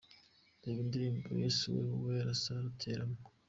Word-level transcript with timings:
Reba 0.63 0.79
indirimbo 0.85 1.25
‘‘Yesu 1.43 1.63
we’’ 1.73 1.83
Uwera 1.95 2.33
Sarah 2.41 2.69
ateramo:. 2.73 3.17